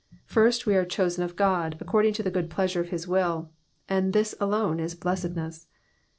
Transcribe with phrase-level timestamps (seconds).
[0.27, 3.51] Fin^t, we are chosen of God, according to the good pleasure of his will,
[3.87, 5.67] and this alone is blessedness.